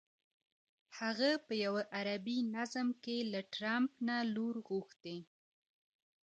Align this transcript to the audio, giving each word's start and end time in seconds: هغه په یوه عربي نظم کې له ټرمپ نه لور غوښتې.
هغه 0.99 1.31
په 1.45 1.53
یوه 1.65 1.81
عربي 1.97 2.37
نظم 2.55 2.87
کې 3.03 3.17
له 3.31 3.39
ټرمپ 3.53 3.91
نه 4.07 4.17
لور 4.35 4.55
غوښتې. 4.67 5.17